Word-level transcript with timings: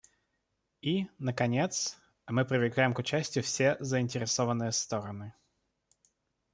И, 0.81 1.05
наконец, 1.19 1.95
мы 2.27 2.43
привлекаем 2.43 2.95
к 2.95 2.97
участию 2.97 3.43
все 3.43 3.77
заинтересованные 3.79 4.71
стороны. 4.71 5.35